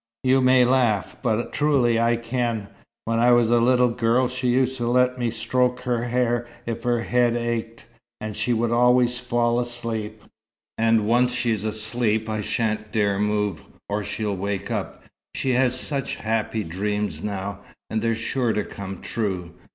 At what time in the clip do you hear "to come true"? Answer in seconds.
18.53-19.51